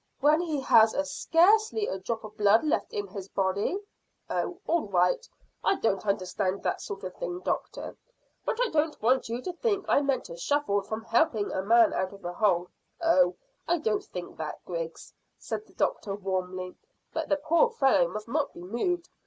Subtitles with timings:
[0.19, 3.77] "When he has scarcely a drop of blood left in his body?"
[4.31, 5.29] "Oh, all right;
[5.63, 7.95] I don't understand that sort of thing, doctor.
[8.43, 11.93] But I don't want you to think I meant to shuffle from helping a man
[11.93, 12.69] out of a hole."
[12.99, 13.35] "Oh,
[13.67, 16.73] I don't think that, Griggs," said the doctor warmly;
[17.13, 19.07] "but the poor fellow must not be moved.